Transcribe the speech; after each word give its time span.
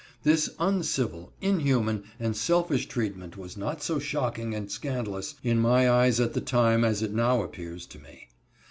This 0.23 0.49
uncivil, 0.57 1.31
inhuman, 1.41 2.05
and 2.19 2.35
selfish 2.35 2.87
treatment 2.87 3.37
was 3.37 3.55
not 3.55 3.83
so 3.83 3.99
shocking 3.99 4.55
and 4.55 4.71
scandalous 4.71 5.35
in 5.43 5.59
my 5.59 5.87
eyes 5.87 6.19
at 6.19 6.33
the 6.33 6.41
time 6.41 6.83
as 6.83 7.03
it 7.03 7.13
now 7.13 7.43
appears 7.43 7.85
to 7.85 7.99
me. 7.99 8.27